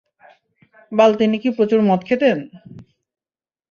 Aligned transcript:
বাল 0.91 1.11
তিনি 1.19 1.35
কি 1.43 1.49
প্রচুর 1.57 1.79
মদ 1.89 2.01
খেতেন? 2.07 2.37